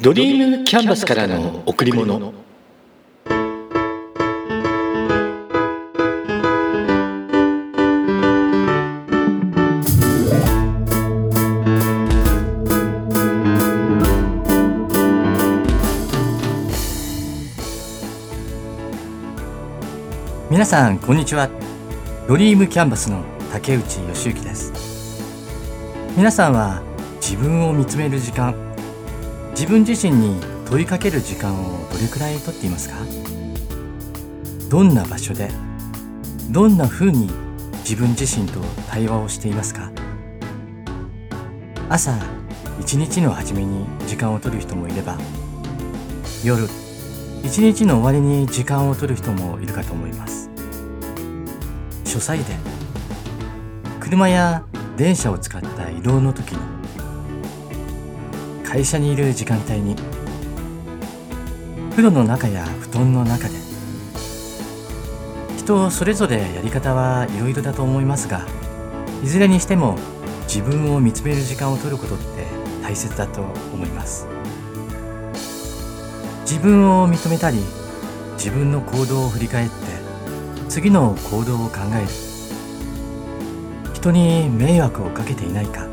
[0.00, 2.32] ドリームキャンバスからの贈り物。
[20.48, 21.50] 皆さんこんにちは。
[22.28, 24.72] ドリームキャンバスの竹内義之です。
[26.16, 26.82] 皆さんは
[27.20, 28.67] 自分を見つめる時間
[29.58, 32.94] 自分自身に問いかける時間をどれくらいとっていますか？
[34.70, 35.50] どんな場所で
[36.52, 37.28] どんな風に
[37.78, 39.90] 自分自身と対話をしていますか？
[41.88, 42.16] 朝
[42.80, 45.18] 一日の初めに時間を取る人もいれば
[46.44, 46.62] 夜
[47.42, 50.48] 一日の終わりに時間を取る人もいるかと思います。
[52.04, 52.44] 書斎で
[53.98, 54.64] 車や
[54.96, 56.77] 電車を使った移動の時に
[58.68, 59.96] 会社にいる時間帯に
[61.90, 63.54] 風呂の中や布団の中で
[65.56, 68.46] 人それぞれやり方はいろいろだと思いますが
[69.24, 69.96] いずれにしても
[70.42, 72.46] 自分を見つめる時間を取ることって
[72.82, 73.40] 大切だと
[73.72, 74.26] 思います。
[76.42, 77.58] 自分を認めたり
[78.34, 79.74] 自分の行動を振り返って
[80.68, 82.08] 次の行動を考える。
[83.94, 85.86] 人に迷惑をかけていないか。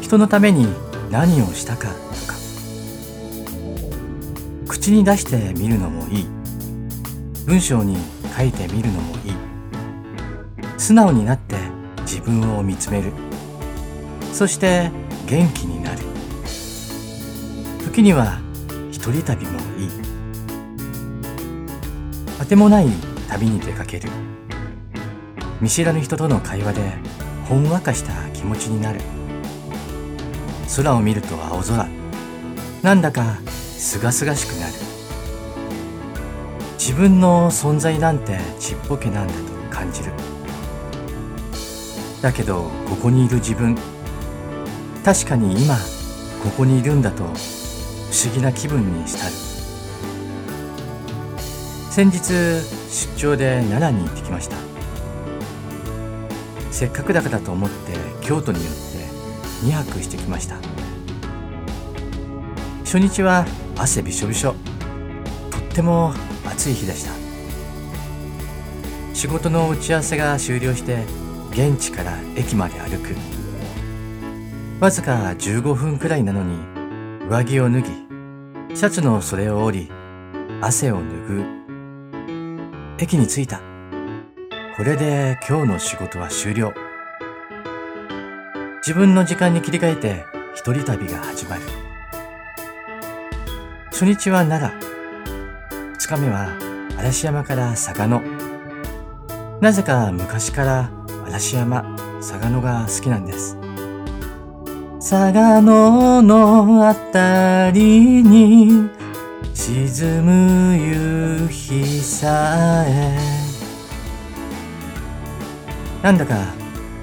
[0.00, 0.66] 人のために
[1.10, 1.94] 何をしたかと
[2.26, 2.38] か。
[4.68, 6.26] 口に出してみるのもいい。
[7.46, 7.96] 文章に
[8.36, 9.32] 書いてみるのもいい。
[10.76, 11.56] 素直になって
[12.02, 13.12] 自分を見つめる。
[14.32, 14.90] そして
[15.26, 15.98] 元気になる。
[17.84, 18.38] 時には
[18.90, 19.90] 一人旅もいい。
[22.38, 22.88] あてもない
[23.28, 24.10] 旅に出かける。
[25.60, 26.92] 見知らぬ人との会話で
[27.48, 29.00] ほんわかした気持ちになる。
[30.76, 31.88] 空を見ると青空。
[32.82, 33.38] なんだか
[33.76, 34.72] すがすがしくなる。
[36.78, 39.40] 自分の存在なんてちっぽけなんだと
[39.70, 40.12] 感じる。
[42.22, 43.76] だけどここにいる自分。
[45.04, 45.74] 確かに今
[46.42, 47.34] ここにいるんだと不思
[48.34, 49.32] 議な気分に浸る。
[51.90, 52.62] 先日出
[53.16, 54.56] 張で奈良に行ってきました。
[56.70, 57.76] せっかくだからと思って
[58.20, 58.87] 京都に寄って
[59.62, 60.56] 2泊してきました。
[62.84, 63.44] 初日は
[63.76, 64.54] 汗びしょびしょ。
[65.50, 66.14] とっても
[66.46, 67.12] 暑い日でした。
[69.14, 71.04] 仕事の打ち合わせが終了して
[71.50, 73.16] 現地から駅まで歩く。
[74.80, 76.56] わずか15分くらいなのに
[77.28, 77.88] 上着を脱ぎ
[78.76, 79.90] シャツの袖を折り
[80.60, 82.96] 汗を拭う。
[82.98, 83.60] 駅に着いた。
[84.76, 86.72] これで今日の仕事は終了。
[88.88, 91.62] 自分の時間に切り替えて一人旅が始まる。
[93.90, 94.80] 初日は奈良。
[95.92, 96.48] 二日目は
[96.96, 98.22] 嵐山から嵯峨野。
[99.60, 100.90] なぜか昔から
[101.26, 101.82] 嵐山
[102.22, 103.58] 嵯峨野が好きなんです。
[105.00, 108.88] 嵯峨野のあたりに
[109.52, 113.18] 沈む夕日さえ。
[116.02, 116.57] なんだか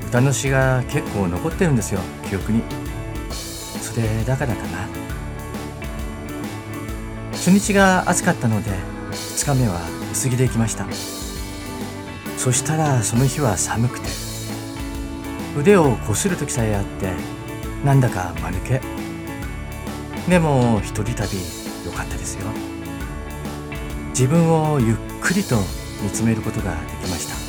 [0.07, 1.99] 歌の詩が結構残ってるんですよ
[2.29, 2.63] 記憶に。
[3.31, 4.87] それだからかな。
[7.31, 8.71] 初日が暑かったので
[9.11, 9.79] 2日目は
[10.11, 10.85] 薄着で行きました。
[12.37, 14.07] そしたらその日は寒くて
[15.57, 17.13] 腕をこする時さえあって
[17.83, 18.81] なんだか間抜け。
[20.29, 21.37] でも一人旅
[21.85, 22.47] 良かったですよ。
[24.09, 25.57] 自分をゆっくりと
[26.01, 27.44] 見つめることができました。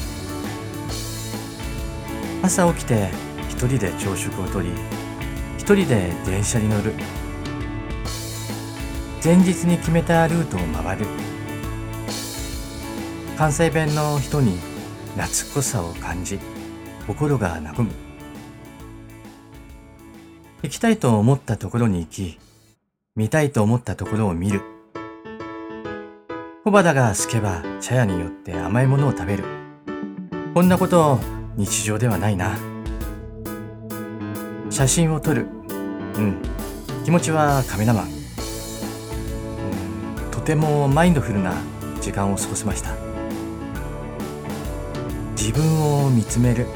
[2.46, 3.10] 朝起きて
[3.48, 4.70] 一人で朝食をとり
[5.58, 6.92] 一人で電車に乗る。
[9.24, 11.06] 前日に決めたルートを回る。
[13.36, 14.60] 関西弁の人に
[15.16, 16.38] 懐っこさを感じ
[17.08, 17.90] 心が和む。
[20.62, 22.38] 行きたいと思ったところに行き
[23.16, 24.62] 見たいと思ったところを見る。
[26.62, 29.42] 小肌が空けば茶屋によって甘いものを食べる。
[30.54, 31.18] こんなことを
[31.56, 32.58] 日常ではないな。
[34.68, 35.46] 写真を撮る。
[36.16, 36.36] うん。
[37.04, 38.04] 気持ちはカメラマン。
[38.04, 38.10] うん。
[40.30, 41.54] とてもマインドフルな
[42.02, 42.90] 時間を過ごせました。
[45.30, 46.66] 自分を見つめる。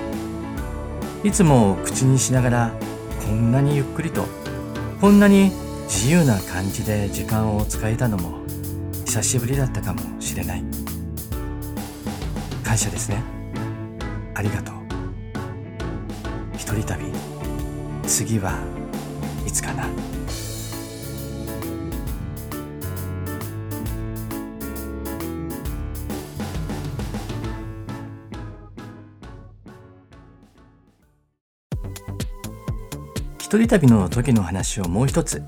[1.24, 2.72] いつも口にしながら
[3.26, 4.24] こんなにゆっくりと
[5.02, 5.52] こんなに
[5.84, 8.38] 自由な感じで時間を使えたのも
[9.04, 10.64] 久しぶりだったかもしれない。
[12.64, 13.39] 感謝ですね。
[14.40, 14.74] ありがとう。
[16.54, 17.04] 一人旅
[18.06, 18.58] 次は
[19.46, 19.86] いつかな。
[33.38, 35.42] 一人旅の時の話をもう一つ。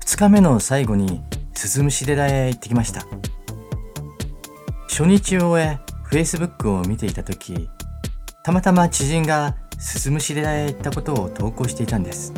[0.00, 1.20] 2日目の最後に
[1.52, 3.04] 鈴虫寺へ行ってきました。
[4.88, 7.68] 初日を終え Facebook を見ていた時
[8.42, 12.32] たまたま知人が鈴虫寺へ行ったことを投稿していたんです。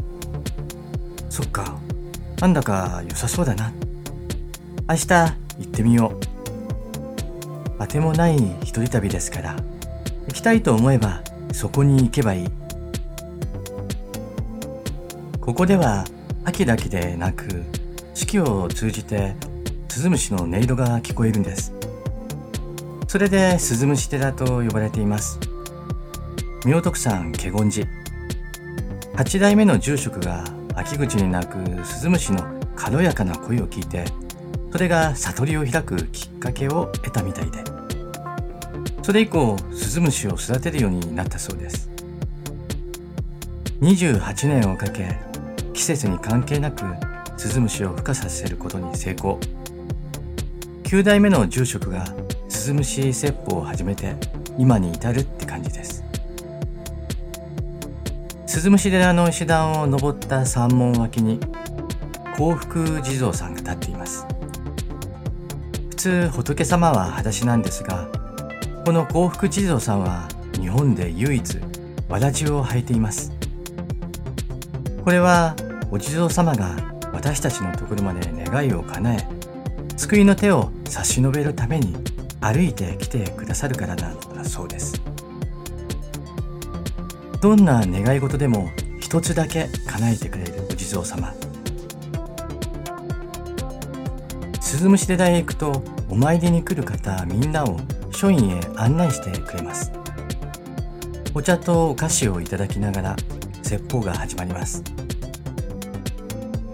[1.28, 1.78] そっか
[2.40, 3.72] なんだか良さそうだな。
[4.88, 5.28] 明日行
[5.62, 6.18] ってみよ
[7.78, 7.82] う。
[7.82, 9.56] あてもない一人旅ですから
[10.26, 11.22] 行きたいと思えば
[11.52, 12.48] そこに行けばいい。
[15.40, 16.04] ここでは
[16.44, 17.64] 秋だけでなく
[18.14, 19.36] 四季を通じて
[19.88, 21.77] スズムシの音色が聞こえるんです。
[23.08, 25.40] それでスズムシ寺と呼ばれています。
[26.66, 27.88] 妙徳山華厳寺。
[29.16, 30.44] 八代目の住職が
[30.74, 32.44] 秋口に鳴くスズムシの
[32.76, 34.04] 軽やかな声を聞いて
[34.70, 37.64] それが悟りを開くきっかけを得たみたいで。
[39.02, 41.88] それ以降スズムシを育てるようになったそうです。
[43.80, 45.16] 28年をかけ
[45.72, 46.84] 季節に関係なく
[47.38, 49.40] スズムシを孵化させることに成功。
[50.82, 52.04] 9代目の住職が
[52.48, 54.14] スズムシ説法を始めて
[54.56, 56.04] 今に至るって感じです。
[58.46, 61.38] スズムシ寺の石段を登った山門脇に
[62.36, 64.26] 幸福地蔵さんが立っています。
[65.90, 68.08] 普通仏様は裸足なんですが
[68.84, 70.28] この幸福地蔵さんは
[70.60, 71.58] 日本で唯一
[72.08, 73.32] わらじを履いています。
[75.04, 75.54] これは
[75.90, 76.76] お地蔵様が
[77.12, 79.28] 私たちのところまで願いを叶え
[79.96, 81.96] 救いの手を差し伸べるために
[82.48, 84.98] 歩いてきてくださるからなんだそうです。
[87.42, 91.34] どんな願い事でも一つだけ叶えてくれるお地蔵様。
[94.62, 97.78] 鈴虫寺へ行くとお参りに来る方みんなを
[98.10, 99.92] 書院へ案内してくれます。
[101.34, 103.16] お茶とお菓子をいただきながら
[103.62, 104.82] 説法が始まります。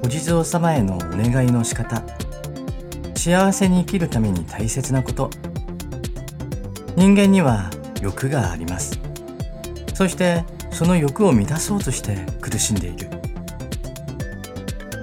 [0.05, 2.01] お地蔵様へのお願いの仕方。
[3.17, 5.31] 幸せに生きるために大切なこと。
[6.97, 7.71] 人間には
[8.01, 8.99] 欲があります。
[9.95, 13.09] そしてその欲を満たそうとして苦しんでいる。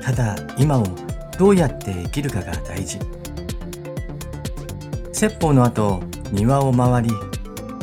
[0.04, 0.86] ただ今を
[1.38, 3.00] どうやって生きるかが大事。
[5.12, 6.02] 説法の後
[6.32, 7.10] 庭を回り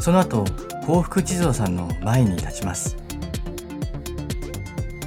[0.00, 0.44] その後
[0.87, 2.96] 幸福地蔵さんの前に立ちます。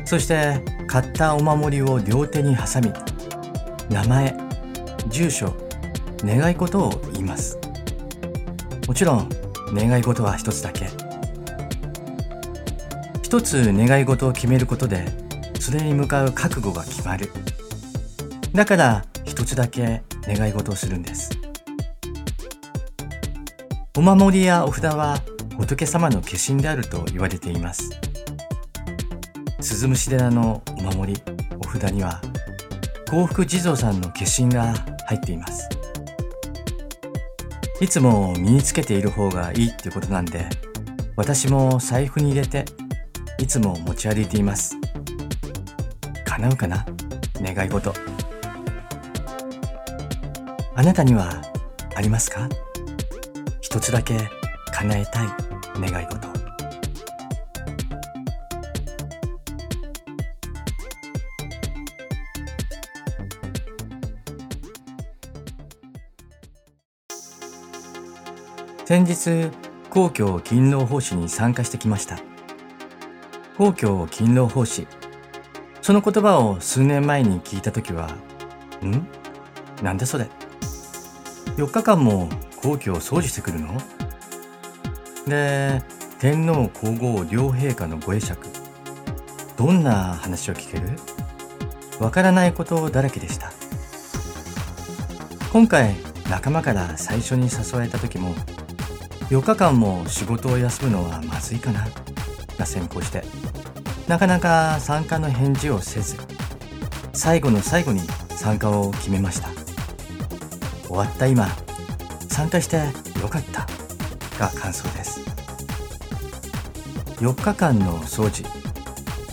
[0.06, 2.92] そして買ったお守りを両手に挟み
[3.90, 4.36] 名前
[5.08, 5.56] 住所
[6.24, 7.61] 願い事を言います。
[8.92, 9.30] もちろん
[9.74, 10.90] 願い事は一つだけ。
[13.24, 15.06] 一つ願い事を決めることで
[15.62, 17.32] それに向かう覚悟が決まる。
[18.54, 21.30] だから一つだけ願い事をするんです。
[23.96, 25.22] お守りやお札は
[25.58, 27.92] 仏様の化身であると言われています。
[29.62, 31.22] 鈴虫寺のお守り
[31.62, 32.22] お札には
[33.10, 34.74] 幸福地蔵さんの化身が
[35.06, 35.81] 入っています。
[37.82, 40.48] いつも身につけている方がいいっていうことなんで
[41.16, 42.64] 私も財布に入れて
[43.40, 44.78] いつも持ち歩いています。
[46.26, 46.86] 叶うかな？
[47.42, 47.92] 願い事。
[50.76, 51.42] あなたには
[51.96, 52.48] ありますか？
[53.62, 54.30] 一つだけ
[54.72, 55.28] 叶えたい
[55.80, 56.31] 願い事。
[68.92, 69.52] 先日
[69.90, 72.20] 皇居勤労奉仕に参加してきました。
[73.58, 74.86] 皇居勤労奉仕。
[75.82, 78.08] その言葉を数年前に聞いた時は
[78.84, 79.08] ん？
[79.82, 80.28] なんだそれ
[81.56, 82.28] ？4日間も
[82.62, 83.78] 皇居を掃除してくるの？
[85.26, 85.82] で
[86.20, 88.46] 天皇皇后両陛下のご会釈。
[89.56, 90.90] どんな話を聞ける？
[92.02, 93.54] わからないことだらけでした。
[95.54, 95.96] 今回
[96.30, 98.36] 仲間から最初に誘われた時も
[99.32, 101.88] 4日間も仕事を休むのはまずいかな。
[102.58, 103.24] が先行して。
[104.06, 106.18] なかなか参加の返事をせず
[107.14, 109.48] 最後の最後に参加を決めました。
[110.86, 111.48] 終わった今
[112.28, 112.76] 参加して
[113.22, 113.66] よかった。
[114.38, 115.22] が感想です。
[117.22, 118.44] 4日間の掃除。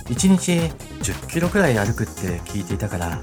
[0.05, 0.53] 1日
[1.03, 3.21] 10キロくらい歩くって聞いていたから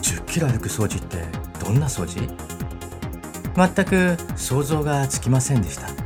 [0.00, 1.18] 10キロ歩く掃除って
[1.62, 2.26] どんな掃除？
[3.54, 5.97] 全く想像がつきませんでした。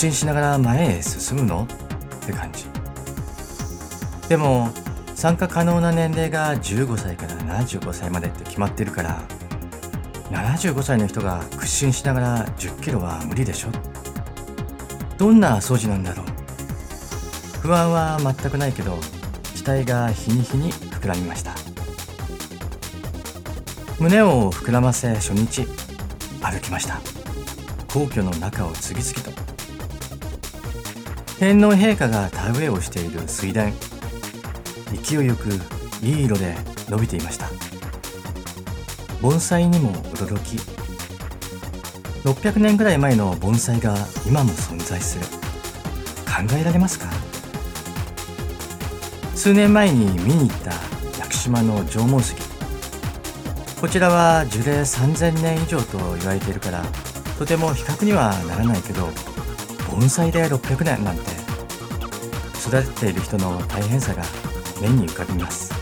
[0.00, 1.64] 屈伸しながら前へ進むの？
[1.64, 2.64] って感じ。
[4.30, 4.70] でも
[5.14, 9.20] 参加可能な年齢が15歳から75歳までって決まってるから
[10.30, 13.68] 75歳の人が屈伸しながら10キロは無理でしょ？
[15.18, 16.26] どんな掃除なんだろう？
[17.60, 18.96] 不安は全くないけど
[19.54, 21.52] 期待が日に日に膨らみました。
[23.98, 25.66] 胸を膨らませ初日
[26.40, 26.98] 歩きました。
[27.92, 29.39] 皇居の中を次々と
[31.40, 33.70] 天皇陛下が田植えをしている水田
[35.02, 35.48] 勢いよく
[36.04, 36.54] いい色で
[36.90, 37.48] 伸びていました。
[39.22, 40.58] 盆栽にも驚き。
[42.28, 45.24] 600年ぐらい前の盆栽が今も存在する。
[46.26, 47.06] 考えられますか？
[49.34, 50.72] 数年前に見に行った
[51.20, 52.38] 屋久島の縄文杉
[53.80, 56.84] こちらは樹齢3000年以上と言われているから
[57.38, 59.08] とても比較にはならないけど
[59.90, 61.22] 盆栽で600年なんて
[62.66, 64.22] 育てている人の大変さが
[64.80, 65.72] 目に浮かびます。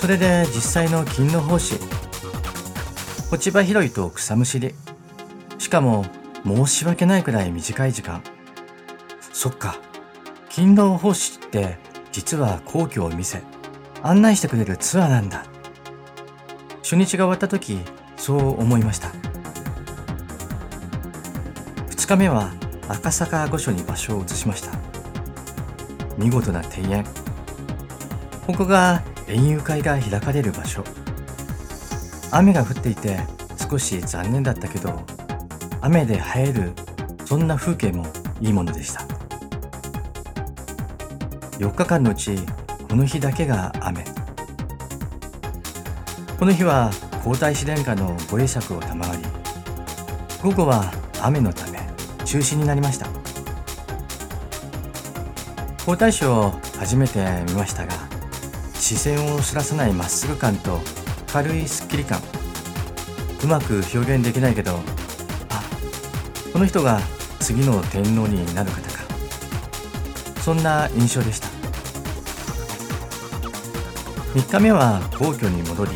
[0.00, 1.74] それで実際の勤労奉仕
[3.32, 4.74] 落ち葉拾いと草むしり
[5.58, 6.06] しかも
[6.44, 8.22] 申し訳ないくらい短い時間。
[9.32, 9.78] そっか
[10.50, 11.78] 勤労奉仕って
[12.12, 13.42] 実は皇居を見せ
[14.02, 15.44] 案内してくれるツアーなんだ。
[16.82, 17.78] 初日が終わった時
[18.16, 19.12] そう思いました。
[22.08, 22.50] 2日目は
[22.88, 24.70] 赤坂御所に場所を移しました。
[26.16, 27.04] 見事な庭園。
[28.46, 30.82] ここが園遊会が開かれる場所。
[32.30, 33.18] 雨が降っていて
[33.58, 35.02] 少し残念だったけど
[35.82, 36.72] 雨で映える
[37.26, 38.06] そんな風景も
[38.40, 39.02] いいものでした。
[41.58, 42.38] 4日間のうち
[42.88, 44.02] この日だけが雨。
[46.38, 46.90] この日は
[47.22, 49.18] 皇太子殿下のご会釈を賜り
[50.42, 51.77] 午後は雨のため
[52.28, 53.06] 中止になりました。
[55.86, 57.94] 皇太子を初めて見ましたが
[58.74, 60.78] 視線をそらさないまっすぐ感と
[61.32, 62.20] 軽いスッキリ感。
[63.42, 64.72] うまく表現できないけど
[65.48, 65.62] あ
[66.52, 67.00] この人が
[67.40, 69.04] 次の天皇になる方か。
[70.42, 71.48] そんな印象でした。
[74.34, 75.92] 3日目は皇居に戻り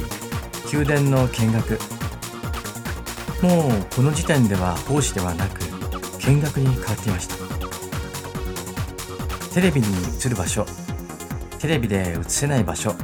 [0.73, 1.79] 宮殿の見学。
[3.43, 5.62] もうこの時点では奉仕ではなく
[6.27, 7.35] 見学に変わっていました。
[9.55, 9.87] テレビに
[10.25, 10.65] 映る場所
[11.59, 12.95] テレビで映せない場所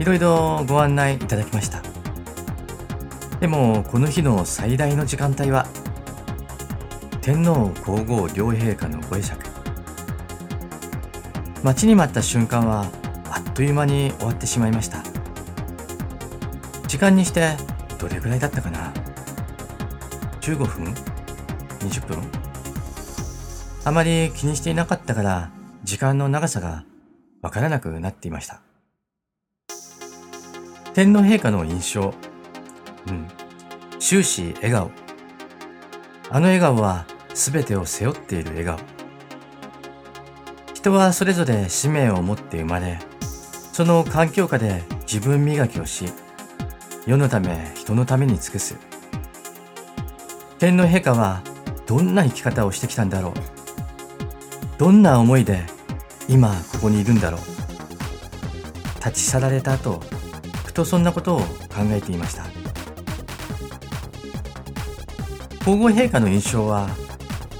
[0.00, 1.82] いろいろご案内いただきました。
[3.38, 5.66] でもこの日の最大の時間帯は
[7.20, 9.40] 天皇皇后両陛下のご会釈。
[11.62, 12.90] 待ちに待った瞬間は
[13.30, 15.02] あっという間に終わってしまいました。
[16.88, 17.56] 時間にして
[17.98, 18.92] どれぐらいだったかな
[20.40, 21.11] ？15分？
[21.82, 22.18] 20分。
[23.84, 25.50] あまり気にしていなかったから
[25.82, 26.84] 時間の長さが
[27.42, 28.60] わからなくなっていました。
[30.94, 32.14] 天皇陛下の印象。
[33.08, 33.28] うん。
[33.98, 34.90] 終始笑顔。
[36.30, 38.78] あの笑顔は全てを背負っている笑顔。
[40.74, 42.98] 人はそれぞれ使命を持って生まれ
[43.72, 46.06] その環境下で自分磨きをし
[47.06, 48.76] 世のため人のために尽くす。
[50.58, 51.42] 天皇陛下は
[51.86, 53.32] どんな生き方をしてきたんだろう。
[54.78, 55.64] どんな思いで
[56.28, 57.40] 今ここにいるんだろう。
[59.04, 60.00] 立ち去られた後
[60.64, 61.46] ふとそんなことを考
[61.90, 62.44] えていました。
[65.64, 66.88] 皇后陛下の印象は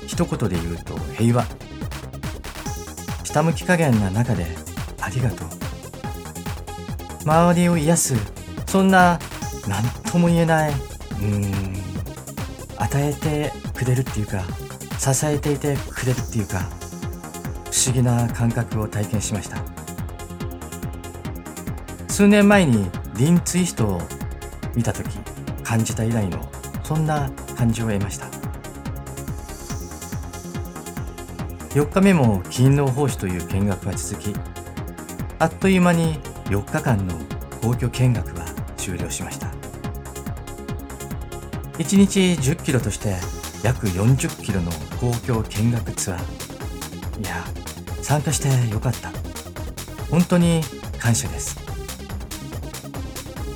[0.07, 1.45] 一言で言うと平和。
[3.25, 4.47] 下向き加減な中で
[5.01, 5.49] ありがとう。
[7.25, 8.15] 周りを癒す
[8.67, 9.19] そんな
[9.69, 10.73] 何とも言えない
[11.21, 11.53] うん
[12.79, 13.53] 与えて
[13.83, 14.45] くれるっていうか
[14.99, 16.61] 支えていてくれるっていうか
[17.71, 19.57] 不思議な感覚を体験しました。
[22.09, 24.03] 数年前にリンツイストを
[24.75, 25.09] 見た時
[25.65, 26.49] 感じた以来の
[26.85, 28.27] そんな感じを得ました。
[31.71, 34.35] 4日目も勤労奉仕という見学が続き
[35.39, 37.15] あっという間に4日間の
[37.63, 38.45] 皇居見学は
[38.77, 39.49] 終了しました。
[41.79, 43.17] 1日10キロとして
[43.63, 46.21] 約40キロの公共見学ツアー。
[47.21, 47.45] いや
[48.03, 49.11] 参加してよかった。
[50.11, 50.63] 本当に
[50.99, 51.57] 感謝です。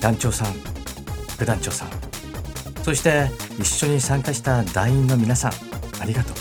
[0.01, 0.53] 団長さん
[1.31, 1.89] 副団長さん。
[2.83, 5.53] そして一緒に参加した団員の皆さん
[6.01, 6.37] ありがとう。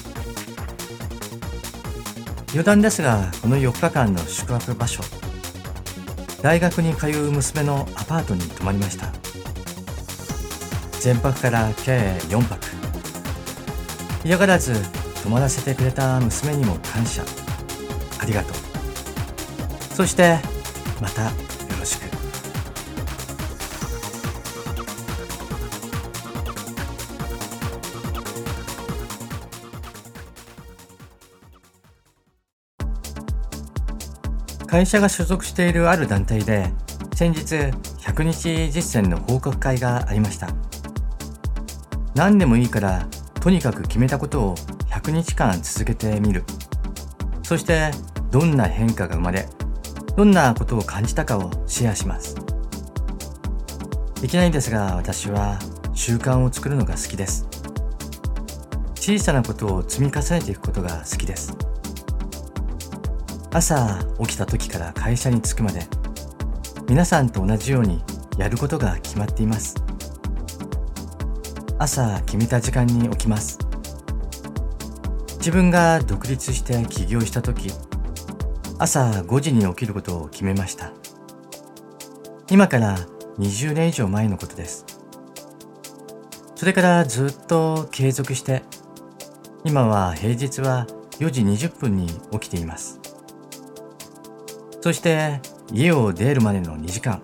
[2.52, 5.04] 余談ですがこの4日間の宿泊場所。
[6.42, 9.12] 大学に通う娘のアパートに泊まりました。
[11.00, 12.65] 全泊から計4泊。
[14.26, 14.74] 嫌がらず
[15.22, 17.24] 泊まらせてくれた娘にも感謝。
[18.20, 18.54] ありがとう。
[19.94, 20.40] そして
[21.00, 21.30] またよ
[21.80, 22.10] ろしく。
[34.66, 36.72] 会社が所属しているある団体で
[37.14, 37.56] 先日
[38.02, 40.50] 100日実践の報告会がありました。
[42.16, 43.08] 何でもいいから
[43.46, 44.56] とにかく決めたことを
[44.90, 46.44] 100日間続けてみる。
[47.44, 47.92] そして
[48.32, 49.48] どんな変化が生まれ
[50.18, 52.36] どんなことを感じたかをシェアします。
[54.24, 55.60] いきなりですが私は
[55.94, 57.46] 習慣を作るのが好きです。
[58.96, 61.56] 小さなことを積み重ねていくことが好きです。
[63.54, 65.82] 朝起きた時から会社に着くまで
[66.90, 68.04] 皆さんと同じように
[68.40, 69.85] やることが決まっています。
[71.78, 73.60] 朝決めた時間に起きます。
[75.38, 77.70] 自分が独立して起業した時
[78.80, 80.94] 朝5時に起きることを決めました。
[82.50, 82.98] 今から
[83.40, 84.86] 20年以上前のことです。
[86.56, 88.64] それからずっと継続して
[89.66, 90.88] 今は平日は
[91.20, 93.02] 4時20分に起きています。
[94.80, 95.42] そして
[95.74, 97.22] 家を出るまでの2時間、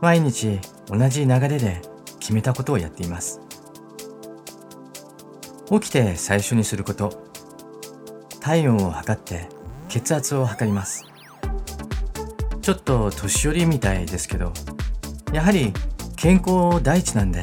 [0.00, 1.82] 毎日同じ流れで
[2.20, 3.40] 決めたことをやっています。
[5.70, 7.22] 起きて最初にすること、
[8.40, 9.48] 体温を測って
[9.88, 11.04] 血圧を測ります。
[12.62, 14.52] ちょっと年寄りみたいですけど、
[15.32, 15.72] やはり
[16.16, 17.42] 健康第一なんで、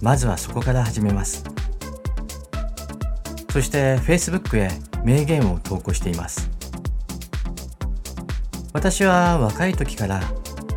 [0.00, 1.44] まずはそこから始めます。
[3.52, 4.70] そして Facebook へ
[5.04, 6.56] 名言を投稿しています。
[8.76, 10.20] 私は若い時から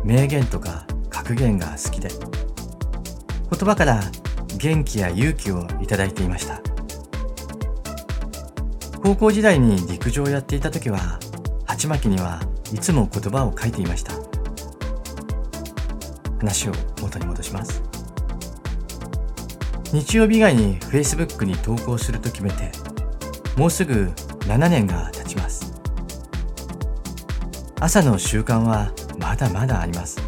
[0.06, 4.00] 名言とか格言が好きで言葉から
[4.56, 6.69] 元気や勇気をいただいていました
[9.10, 11.18] 高校時代に陸上をやっていた時は
[11.66, 12.40] 鉢巻きには
[12.72, 14.12] いつも言葉を書いていました
[16.38, 17.82] 話を元に戻します
[19.92, 22.70] 日曜日以外に Facebook に投稿すると決めて
[23.56, 24.12] もうすぐ
[24.46, 25.74] 7年が経ちます
[27.80, 30.20] 朝の習慣はまだまだあります。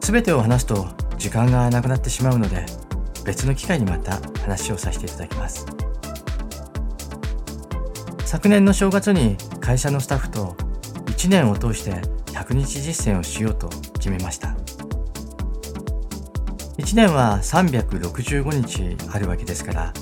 [0.00, 0.86] すべてを話すと
[1.18, 2.64] 時間がなくなってしまうので
[3.24, 5.85] 別の機会にまた話をさせていただきます。
[8.36, 10.54] 昨年の正月に会社のスタッフと
[11.06, 11.92] 1年を通して
[12.32, 14.54] 100日実践をしようと決めました。
[16.76, 19.92] 1年は365日あるわけですから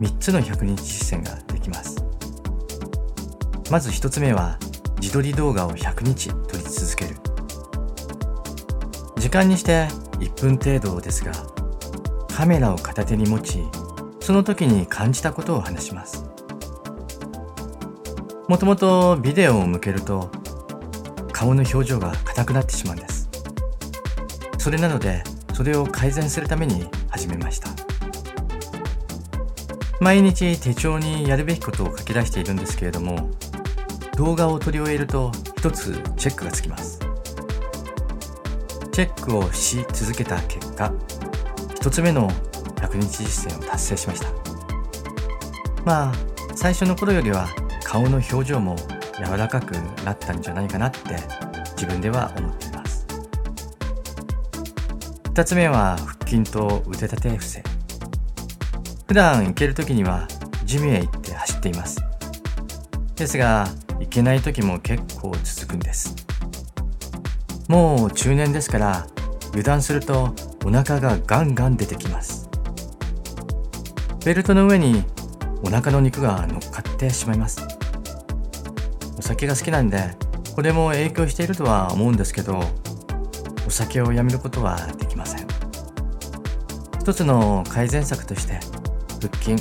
[0.00, 1.96] 3つの100日実践ができます。
[3.72, 4.56] まず1つ目は
[5.00, 7.16] 自撮り動画を100日撮り続ける
[9.16, 9.88] 時間にして
[10.20, 11.32] 1分程度ですが
[12.28, 13.64] カメラを片手に持ち
[14.20, 16.23] その時に感じたことを話します
[18.46, 20.30] もともとビデオを向けると
[21.32, 23.28] 顔の表情が硬くなってしまうんです。
[24.58, 27.70] それなのでそれを改善するために始めました。
[30.00, 33.30] 毎日手帳にやるべきことを書き出しているんですけれども
[34.16, 37.00] 動画を撮り終えると一つチェックがつきます。
[38.92, 40.92] チェックをし続けた結果
[41.74, 42.28] 一つ目の
[42.76, 44.28] 100日実践を達成しました。
[45.84, 46.14] まあ
[46.54, 47.48] 最初の頃よりは
[47.94, 48.74] 顔の表情も
[49.24, 49.70] 柔らかく
[50.04, 50.98] なったんじゃないかなって
[51.76, 53.06] 自分では思っています。
[55.32, 57.62] 2つ目は腹筋と腕立て伏せ。
[59.06, 60.26] 普段行ける時には
[60.64, 62.02] ジムへ行って走っています。
[63.14, 63.68] ですが
[64.00, 66.16] いけない時も結構続くんです。
[67.68, 69.06] もう中年ですから
[69.50, 72.48] 油断するとお腹がガンガン出てきます。
[74.24, 75.04] ベルトの上に
[75.62, 77.73] お腹の肉が乗っかってしまいます。
[79.24, 80.16] 酒が好きなんで
[80.54, 82.60] これも影響しているとは思うんですけど
[83.66, 85.46] お酒をやめることはできません
[87.00, 88.60] 一つの改善策として
[89.20, 89.54] 腹筋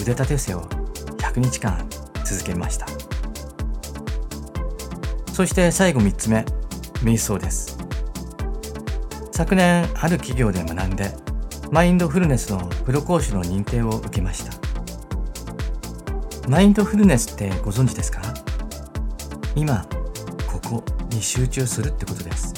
[0.00, 0.62] 腕立て伏せを
[1.18, 1.88] 100日間
[2.24, 2.86] 続けました
[5.32, 6.44] そして最後3つ目、
[7.04, 7.78] 瞑想です。
[9.30, 11.12] 昨年、ある企業で学んで、
[11.70, 14.52] マインドフルネスのプロ講師の認定を受けました。
[16.48, 18.20] マインドフルネスってご存知ですか？
[19.58, 19.86] 今、
[20.46, 22.54] ここに集中するってことです。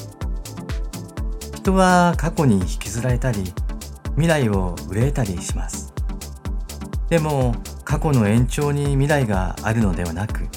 [1.56, 3.52] 人は過去に引きずられたり、
[4.12, 5.92] 未来を憂えたりします。
[7.08, 10.48] でも、過去の延長に未来があるのではなく、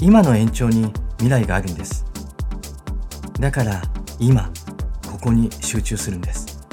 [0.00, 2.04] 今の延長に未来があるんです
[3.40, 3.80] だから
[4.18, 4.50] 今
[5.10, 6.66] ここに集中するんです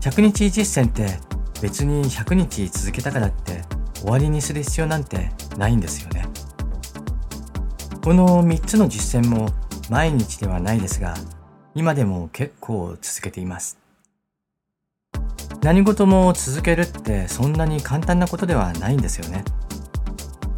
[0.00, 1.18] 100日実践って
[1.60, 3.62] 別に100日続けたからって
[3.96, 6.19] 終わりにする必要なんてないんですよね
[8.02, 9.50] この3つの実践も
[9.90, 11.14] 毎日ではないですが
[11.74, 13.78] 今でも結構続けています。
[15.62, 19.44] 何事も続けるってそんなに簡単なことではないんですよね。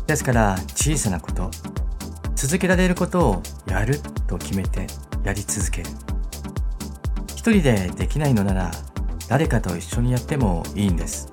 [0.06, 1.50] ですから小さなこと
[2.36, 4.86] 続けられることをやると決めて
[5.24, 5.90] やり続ける。
[7.26, 8.70] 一人でできないのなら
[9.28, 11.32] 誰かと一緒にやってもいいんです。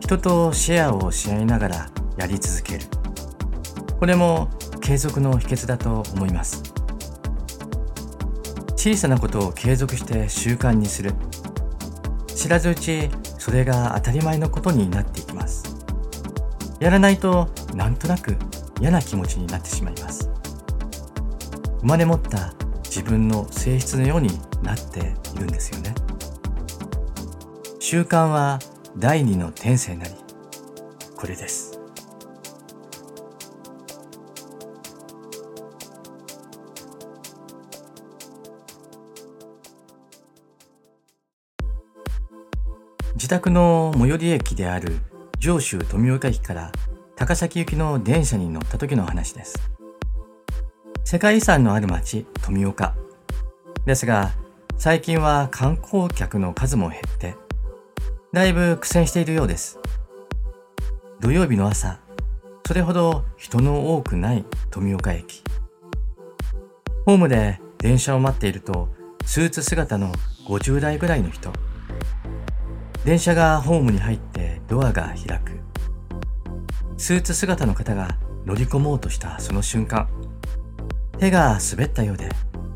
[0.00, 2.97] 人とシェアをし合いながらやり続ける。
[3.98, 4.48] これも
[4.80, 6.62] 継続の秘訣だと思います。
[8.76, 11.12] 小さなことを継続して習慣にする。
[12.28, 15.64] 知らずうちそれが当たり前のことになっていきます。
[16.78, 18.36] やらないとなんとなく
[18.80, 20.30] 嫌な気持ちになってしまいます。
[21.80, 24.30] 生まれ持った自分の性質のように
[24.62, 25.94] なっているんですよね。
[27.80, 28.60] 習慣は
[28.96, 30.14] 第二の天性なり。
[31.16, 31.67] これです。
[43.28, 45.00] 自宅の最寄り駅である
[45.38, 46.72] 上州富岡駅から
[47.14, 49.70] 高崎行きの電車に乗った時の話です。
[51.04, 52.94] 世界遺産のある町、富岡。
[53.84, 54.30] ですが、
[54.78, 57.34] 最近は観光客の数も減って、
[58.32, 59.78] だいぶ苦戦しているようです。
[61.20, 62.00] 土曜日の朝、
[62.66, 65.42] それほど人の多くない富岡駅。
[67.04, 68.88] ホームで電車を待っていると、
[69.26, 70.14] スーツ姿の
[70.46, 71.52] 50代ぐらいの人。
[73.04, 75.58] 電車がホームに入ってドアが開く。
[76.96, 80.08] スーツ姿の方が乗り込もうとしたその瞬間、
[81.18, 82.28] 手が滑ったようで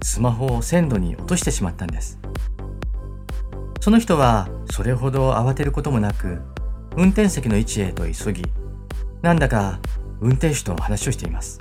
[0.02, 2.18] スマホを線路に落としてしまったんです。
[3.80, 6.40] その人はそれほど慌てることもなく、
[6.96, 8.44] 運転席の位置へと急ぎ、
[9.22, 9.80] なんだか
[10.20, 11.58] 運転手と話をしています。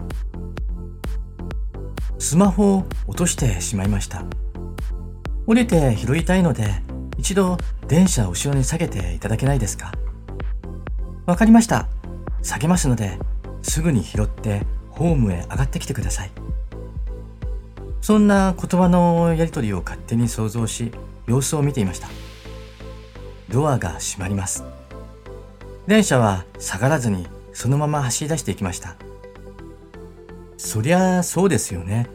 [2.19, 4.23] スマホを落としてしまいました。
[5.47, 6.83] 降りて拾いたいので、
[7.21, 7.55] 一度
[7.87, 9.91] 電車を後ろに下げていただけないですか？
[11.27, 11.87] わかりました。
[12.41, 13.19] 下げますので、
[13.61, 16.31] すぐに拾ってホームへ上がってきてください。
[18.01, 20.91] そんな言葉のやりとりを勝手に想像し、
[21.27, 22.07] 様子を見ていました。
[23.49, 24.63] ドアが閉まります。
[25.85, 28.95] 電車は下がらずにそのまま走り出していきました。
[30.57, 32.07] そりゃそうですよね。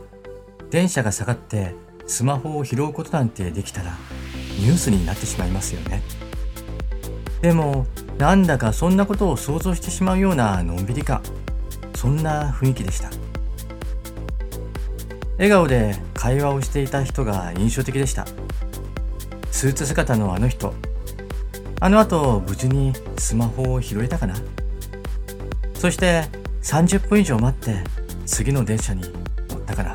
[0.70, 1.76] 電車が下がって
[2.08, 3.92] スマホを拾うことなんてできたら
[4.58, 6.02] ニュースになってしまいますよね。
[7.42, 7.86] でも
[8.18, 11.22] なんだかそんなことを想像してしまうようなのんびり感
[11.94, 13.10] そんな雰囲気でした。
[15.36, 18.26] 笑顔で会話をしていた人が印象的でした。
[19.50, 20.74] スーツ姿のあの人。
[21.78, 24.34] あの後無事にスマホを拾えたかな。
[25.74, 26.24] そして
[26.62, 27.84] 30分以上待って
[28.24, 29.02] 次の電車に
[29.48, 29.94] 乗ったかな。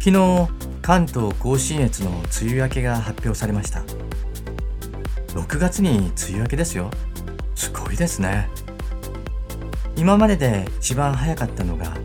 [0.00, 0.55] 昨日
[0.86, 3.82] 関東甲信越の梅雨明けが発表されました。
[5.34, 6.92] 6月に梅雨明けですよ。
[7.56, 8.48] すごいですね。
[9.96, 11.96] 今までで一番早かったのが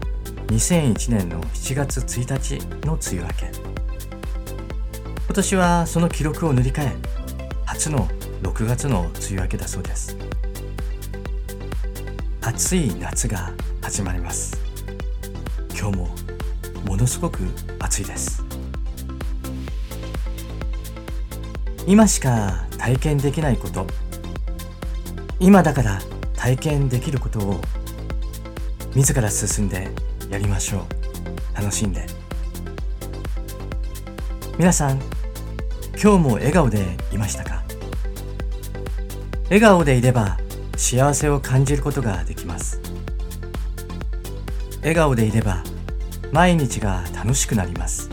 [0.48, 3.52] 2001年の7月1日の梅雨明け。
[5.28, 6.96] 今年はその記録を塗り替え
[7.66, 8.08] 初の
[8.42, 10.18] 6月の梅雨明けだそうです。
[12.42, 13.52] 暑い夏が
[13.84, 14.60] 始まります。
[15.80, 16.10] 今日も
[16.88, 17.44] ものすごく
[17.78, 18.51] 暑いです。
[21.88, 23.88] 今しか体験できないこと。
[25.40, 26.00] 今だから
[26.36, 27.62] 体験できることを
[28.96, 29.90] 自ら進んで
[30.30, 30.86] やりましょ
[31.56, 31.58] う。
[31.58, 32.06] 楽しんで。
[34.58, 35.00] 皆さん
[36.02, 37.64] 今日も笑顔でいましたか？
[39.46, 40.38] 笑顔でいれば
[40.78, 42.80] 幸せを感じることができます。
[44.80, 45.64] 笑顔でいれば
[46.32, 48.10] 毎日が楽しくなります。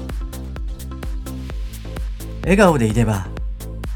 [2.43, 3.29] 笑顔でいれば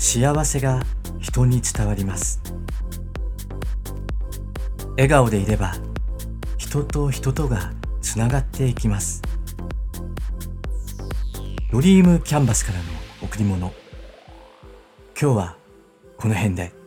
[0.05, 0.83] 幸せが
[1.21, 2.43] 人に伝わります。
[4.97, 5.75] 笑顔でいれば
[6.59, 9.23] 人と人とがつながっていきます。
[11.71, 12.85] ドリームキャンバスからの
[13.23, 13.73] 贈り物。
[15.19, 15.57] 今日は
[16.17, 16.82] この辺で。